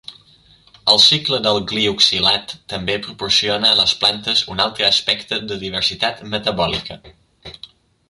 [0.93, 7.03] El cicle del glioxilat també proporciona a les plantes un altre aspecte de diversitat metabòlica.